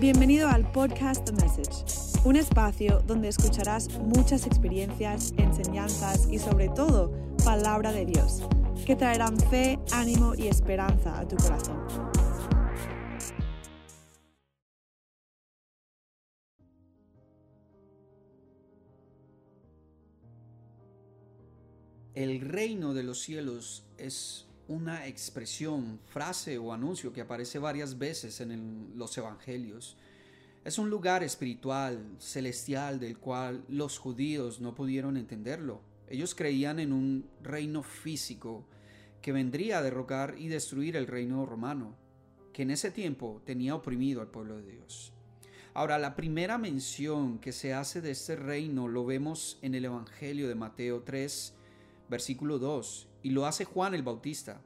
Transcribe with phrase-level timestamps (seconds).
[0.00, 7.10] Bienvenido al podcast The Message, un espacio donde escucharás muchas experiencias, enseñanzas y sobre todo
[7.44, 8.44] palabra de Dios,
[8.86, 11.84] que traerán fe, ánimo y esperanza a tu corazón.
[22.14, 28.40] El reino de los cielos es una expresión, frase o anuncio que aparece varias veces
[28.40, 29.96] en los evangelios.
[30.64, 35.80] Es un lugar espiritual, celestial, del cual los judíos no pudieron entenderlo.
[36.08, 38.66] Ellos creían en un reino físico
[39.22, 41.96] que vendría a derrocar y destruir el reino romano,
[42.52, 45.12] que en ese tiempo tenía oprimido al pueblo de Dios.
[45.72, 50.48] Ahora, la primera mención que se hace de este reino lo vemos en el Evangelio
[50.48, 51.54] de Mateo 3,
[52.10, 54.60] versículo 2, y lo hace Juan el Bautista.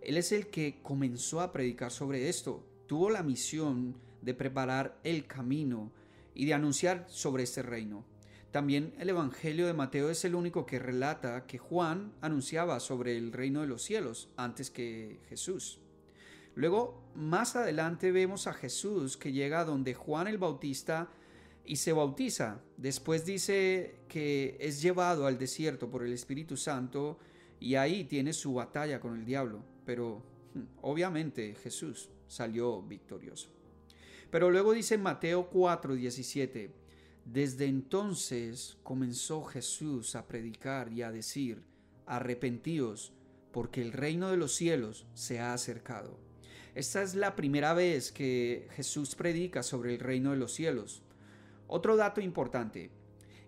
[0.00, 5.26] Él es el que comenzó a predicar sobre esto, tuvo la misión de preparar el
[5.26, 5.92] camino
[6.34, 8.04] y de anunciar sobre este reino.
[8.50, 13.32] También el Evangelio de Mateo es el único que relata que Juan anunciaba sobre el
[13.32, 15.80] reino de los cielos antes que Jesús.
[16.54, 21.10] Luego, más adelante vemos a Jesús que llega donde Juan el Bautista
[21.66, 22.62] y se bautiza.
[22.78, 27.18] Después dice que es llevado al desierto por el Espíritu Santo
[27.60, 29.62] y ahí tiene su batalla con el diablo.
[29.84, 30.22] Pero
[30.82, 33.48] obviamente Jesús salió victorioso.
[34.30, 36.70] Pero luego dice Mateo 4, 17,
[37.24, 41.62] desde entonces comenzó Jesús a predicar y a decir,
[42.06, 43.12] arrepentíos,
[43.52, 46.18] porque el reino de los cielos se ha acercado.
[46.74, 51.02] Esta es la primera vez que Jesús predica sobre el reino de los cielos.
[51.68, 52.90] Otro dato importante,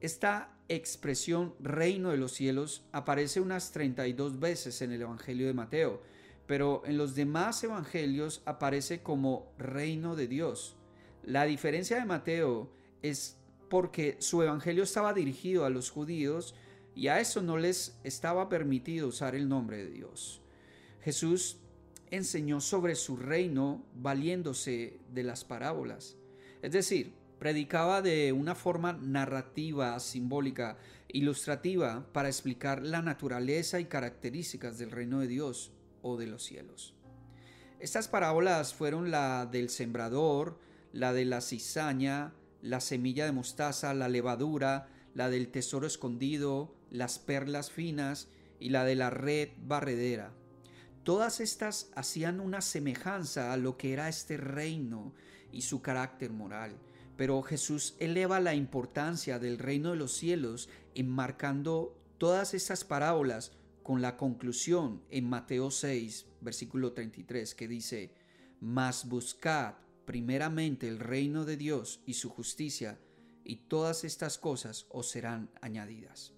[0.00, 6.00] esta expresión reino de los cielos aparece unas 32 veces en el Evangelio de Mateo,
[6.46, 10.76] pero en los demás evangelios aparece como reino de Dios.
[11.24, 12.70] La diferencia de Mateo
[13.02, 13.36] es
[13.68, 16.54] porque su evangelio estaba dirigido a los judíos
[16.94, 20.40] y a eso no les estaba permitido usar el nombre de Dios.
[21.02, 21.58] Jesús
[22.10, 26.16] enseñó sobre su reino valiéndose de las parábolas.
[26.62, 30.76] Es decir, predicaba de una forma narrativa, simbólica,
[31.08, 36.94] ilustrativa, para explicar la naturaleza y características del reino de Dios o de los cielos.
[37.80, 40.60] Estas parábolas fueron la del sembrador,
[40.92, 47.18] la de la cizaña, la semilla de mostaza, la levadura, la del tesoro escondido, las
[47.18, 48.28] perlas finas
[48.60, 50.34] y la de la red barredera.
[51.04, 55.14] Todas estas hacían una semejanza a lo que era este reino
[55.52, 56.76] y su carácter moral
[57.16, 64.02] pero Jesús eleva la importancia del reino de los cielos enmarcando todas estas parábolas con
[64.02, 68.14] la conclusión en Mateo 6, versículo 33, que dice,
[68.60, 72.98] Mas buscad primeramente el reino de Dios y su justicia,
[73.44, 76.34] y todas estas cosas os serán añadidas.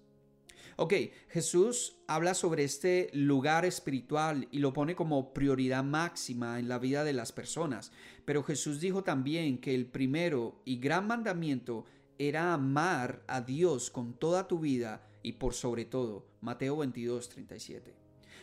[0.75, 0.93] Ok,
[1.29, 7.03] Jesús habla sobre este lugar espiritual y lo pone como prioridad máxima en la vida
[7.03, 7.91] de las personas,
[8.25, 11.85] pero Jesús dijo también que el primero y gran mandamiento
[12.17, 17.93] era amar a Dios con toda tu vida y por sobre todo, Mateo 22, 37.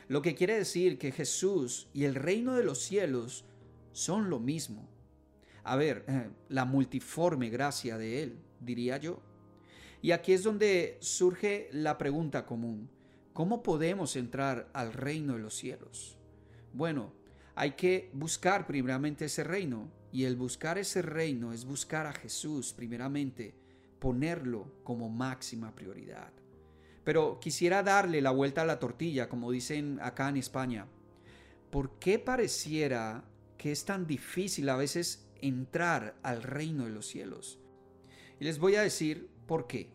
[0.08, 3.44] Lo que quiere decir que Jesús y el reino de los cielos
[3.92, 4.88] son lo mismo.
[5.62, 9.20] A ver, eh, la multiforme gracia de Él, diría yo.
[10.02, 12.88] Y aquí es donde surge la pregunta común.
[13.32, 16.16] ¿Cómo podemos entrar al reino de los cielos?
[16.72, 17.12] Bueno,
[17.54, 19.90] hay que buscar primeramente ese reino.
[20.12, 23.54] Y el buscar ese reino es buscar a Jesús primeramente,
[24.00, 26.32] ponerlo como máxima prioridad.
[27.04, 30.86] Pero quisiera darle la vuelta a la tortilla, como dicen acá en España.
[31.70, 33.24] ¿Por qué pareciera
[33.56, 37.60] que es tan difícil a veces entrar al reino de los cielos?
[38.40, 39.90] Y les voy a decir ¿Por qué?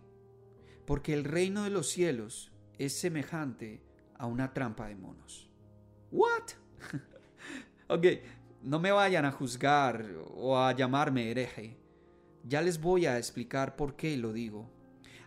[0.86, 3.82] Porque el reino de los cielos es semejante
[4.18, 5.50] a una trampa de monos.
[6.12, 6.44] ¿What?
[7.88, 8.06] ok,
[8.64, 11.78] no me vayan a juzgar o a llamarme hereje.
[12.44, 14.70] Ya les voy a explicar por qué lo digo.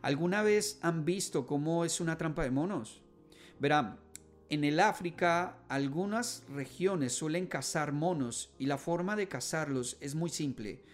[0.03, 3.01] ¿Alguna vez han visto cómo es una trampa de monos?
[3.59, 3.99] Verán,
[4.51, 10.29] en el África algunas regiones suelen cazar monos y la forma de cazarlos es muy
[10.29, 10.85] simple.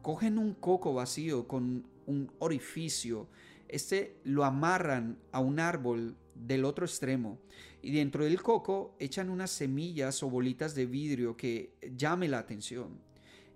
[0.00, 3.28] Cogen un coco vacío con un orificio.
[3.68, 7.38] Este lo amarran a un árbol del otro extremo
[7.82, 13.00] y dentro del coco echan unas semillas o bolitas de vidrio que llame la atención.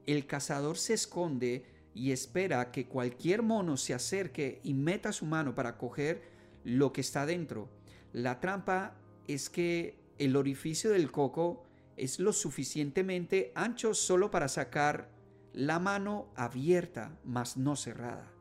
[0.07, 1.65] El cazador se esconde
[1.95, 6.23] y espera que cualquier mono se acerque y meta su mano para coger
[6.65, 7.69] lo que está dentro.
[8.13, 8.97] La trampa
[9.27, 11.65] es que el orificio del coco
[11.97, 15.11] es lo suficientemente ancho solo para sacar
[15.53, 18.33] la mano abierta, mas no cerrada.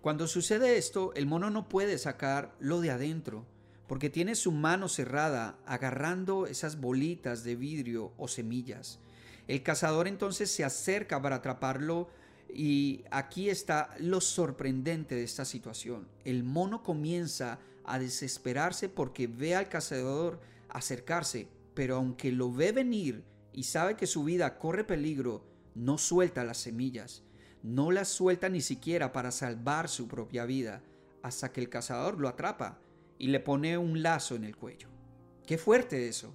[0.00, 3.44] Cuando sucede esto, el mono no puede sacar lo de adentro,
[3.86, 8.98] porque tiene su mano cerrada agarrando esas bolitas de vidrio o semillas.
[9.48, 12.08] El cazador entonces se acerca para atraparlo
[12.52, 16.08] y aquí está lo sorprendente de esta situación.
[16.24, 23.22] El mono comienza a desesperarse porque ve al cazador acercarse, pero aunque lo ve venir
[23.52, 25.44] y sabe que su vida corre peligro,
[25.74, 27.22] no suelta las semillas,
[27.66, 30.82] no las suelta ni siquiera para salvar su propia vida,
[31.22, 32.78] hasta que el cazador lo atrapa
[33.18, 34.88] y le pone un lazo en el cuello.
[35.44, 36.32] Qué fuerte eso.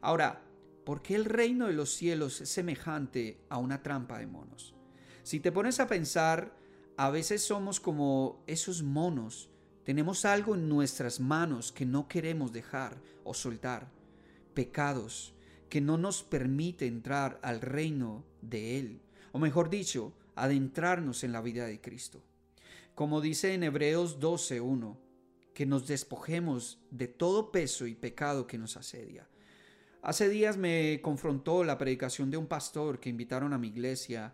[0.00, 0.42] Ahora,
[0.86, 4.74] ¿por qué el reino de los cielos es semejante a una trampa de monos?
[5.22, 6.56] Si te pones a pensar,
[6.96, 9.50] a veces somos como esos monos.
[9.84, 13.90] Tenemos algo en nuestras manos que no queremos dejar o soltar.
[14.54, 15.34] Pecados
[15.68, 19.02] que no nos permite entrar al reino de Él.
[19.32, 20.14] O mejor dicho,
[20.44, 22.22] adentrarnos en la vida de Cristo.
[22.94, 24.96] Como dice en Hebreos 12.1,
[25.54, 29.28] que nos despojemos de todo peso y pecado que nos asedia.
[30.02, 34.32] Hace días me confrontó la predicación de un pastor que invitaron a mi iglesia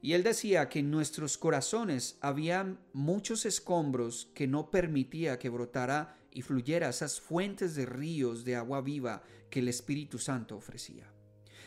[0.00, 6.16] y él decía que en nuestros corazones había muchos escombros que no permitía que brotara
[6.30, 11.12] y fluyera esas fuentes de ríos de agua viva que el Espíritu Santo ofrecía.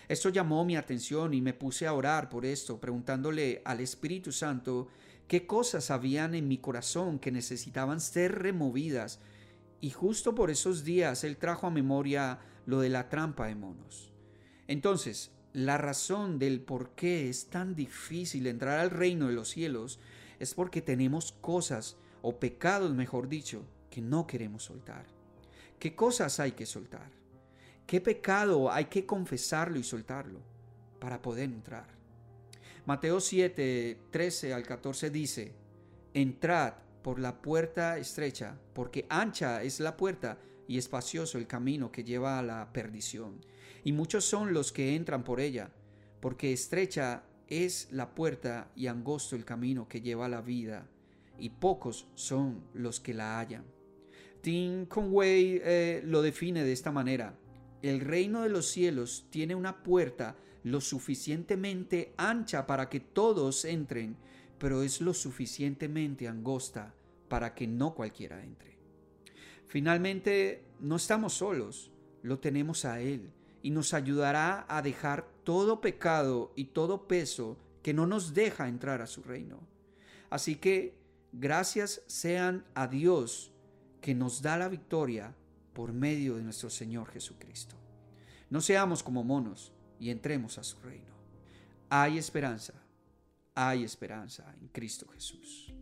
[0.07, 4.87] Esto llamó mi atención y me puse a orar por esto, preguntándole al Espíritu Santo
[5.27, 9.19] qué cosas habían en mi corazón que necesitaban ser removidas.
[9.81, 14.13] Y justo por esos días Él trajo a memoria lo de la trampa de monos.
[14.67, 19.99] Entonces, la razón del por qué es tan difícil entrar al reino de los cielos
[20.39, 25.05] es porque tenemos cosas, o pecados mejor dicho, que no queremos soltar.
[25.79, 27.09] ¿Qué cosas hay que soltar?
[27.85, 30.39] ¿Qué pecado hay que confesarlo y soltarlo
[30.99, 31.87] para poder entrar?
[32.85, 35.53] Mateo 7, 13 al 14 dice,
[36.13, 36.73] Entrad
[37.03, 42.39] por la puerta estrecha, porque ancha es la puerta y espacioso el camino que lleva
[42.39, 43.39] a la perdición.
[43.83, 45.69] Y muchos son los que entran por ella,
[46.21, 50.87] porque estrecha es la puerta y angosto el camino que lleva a la vida,
[51.37, 53.65] y pocos son los que la hallan.
[54.41, 57.37] Tim Conway eh, lo define de esta manera.
[57.85, 64.17] El reino de los cielos tiene una puerta lo suficientemente ancha para que todos entren,
[64.57, 66.95] pero es lo suficientemente angosta
[67.27, 68.79] para que no cualquiera entre.
[69.67, 71.91] Finalmente, no estamos solos,
[72.23, 73.29] lo tenemos a Él
[73.61, 79.03] y nos ayudará a dejar todo pecado y todo peso que no nos deja entrar
[79.03, 79.59] a su reino.
[80.31, 80.97] Así que
[81.33, 83.51] gracias sean a Dios
[84.01, 85.35] que nos da la victoria
[85.75, 87.75] por medio de nuestro Señor Jesucristo.
[88.49, 91.13] No seamos como monos, y entremos a su reino.
[91.89, 92.73] Hay esperanza,
[93.53, 95.73] hay esperanza en Cristo Jesús.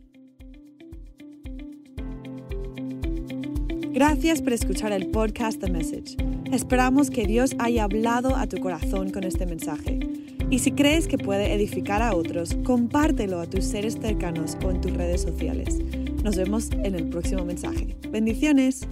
[3.92, 6.16] Gracias por escuchar el podcast The Message.
[6.52, 10.00] Esperamos que Dios haya hablado a tu corazón con este mensaje.
[10.50, 14.80] Y si crees que puede edificar a otros, compártelo a tus seres cercanos o en
[14.80, 15.78] tus redes sociales.
[16.22, 17.96] Nos vemos en el próximo mensaje.
[18.10, 18.86] Bendiciones.